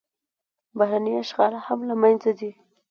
بهرنی 0.77 1.13
اشغال 1.23 1.53
هم 1.65 1.79
له 1.89 1.95
منځه 2.01 2.29
ځي. 2.39 2.51